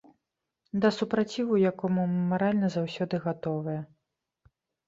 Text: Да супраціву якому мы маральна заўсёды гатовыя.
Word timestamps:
Да 0.81 0.89
супраціву 0.99 1.59
якому 1.71 2.07
мы 2.13 2.25
маральна 2.31 2.67
заўсёды 2.77 3.15
гатовыя. 3.27 3.81